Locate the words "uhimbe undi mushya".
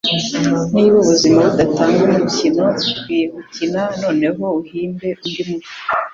4.61-5.75